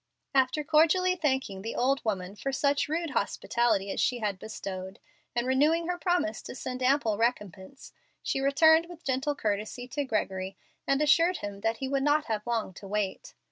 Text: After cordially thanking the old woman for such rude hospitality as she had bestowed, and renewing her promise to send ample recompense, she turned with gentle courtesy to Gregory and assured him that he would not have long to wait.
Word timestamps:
After 0.33 0.63
cordially 0.63 1.15
thanking 1.15 1.61
the 1.61 1.75
old 1.75 2.03
woman 2.03 2.35
for 2.35 2.51
such 2.51 2.89
rude 2.89 3.11
hospitality 3.11 3.91
as 3.91 3.99
she 3.99 4.17
had 4.17 4.39
bestowed, 4.39 4.97
and 5.35 5.45
renewing 5.45 5.85
her 5.85 5.99
promise 5.99 6.41
to 6.41 6.55
send 6.55 6.81
ample 6.81 7.19
recompense, 7.19 7.93
she 8.23 8.41
turned 8.49 8.87
with 8.87 9.03
gentle 9.03 9.35
courtesy 9.35 9.87
to 9.89 10.03
Gregory 10.03 10.57
and 10.87 11.03
assured 11.03 11.37
him 11.37 11.61
that 11.61 11.77
he 11.77 11.87
would 11.87 12.01
not 12.01 12.25
have 12.25 12.47
long 12.47 12.73
to 12.73 12.87
wait. 12.87 13.35